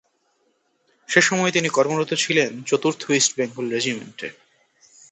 সে 1.09 1.21
সময়ে 1.21 1.51
তিনি 1.51 1.69
কর্মরত 1.69 2.11
ছিলেন 2.13 2.51
চতুর্থ 2.65 3.01
ইস্টবেঙ্গল 3.11 3.65
রেজিমেন্টে। 3.69 4.27